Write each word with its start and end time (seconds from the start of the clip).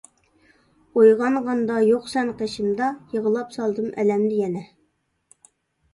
ئويغانغاندا 1.01 1.75
يوق 1.89 2.09
سەن 2.15 2.33
قېشىمدا، 2.41 2.89
يىغلاپ 3.17 3.55
سالدىم 3.59 3.93
ئەلەمدە 4.05 4.43
يەنە. 4.45 4.65